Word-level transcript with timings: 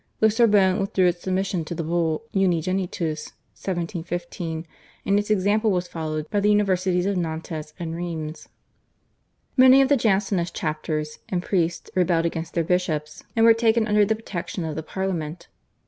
The 0.19 0.31
Sorbonne 0.31 0.79
withdrew 0.79 1.05
its 1.05 1.21
submission 1.21 1.63
to 1.65 1.75
the 1.75 1.83
Bull 1.83 2.23
/Unigenitus/ 2.33 3.33
(1715), 3.53 4.65
and 5.05 5.19
its 5.19 5.29
example 5.29 5.69
was 5.69 5.87
followed 5.87 6.27
by 6.31 6.39
the 6.39 6.49
Universities 6.49 7.05
of 7.05 7.17
Nantes 7.17 7.75
and 7.77 7.95
Rheims. 7.95 8.49
Many 9.55 9.79
of 9.79 9.89
the 9.89 9.97
Jansenist 9.97 10.55
chapters 10.55 11.19
and 11.29 11.43
priests 11.43 11.91
rebelled 11.93 12.25
against 12.25 12.55
their 12.55 12.63
bishops, 12.63 13.23
and 13.35 13.45
were 13.45 13.53
taken 13.53 13.87
under 13.87 14.03
the 14.03 14.15
protection 14.15 14.65
of 14.65 14.75
the 14.75 14.81
Parliament. 14.81 15.49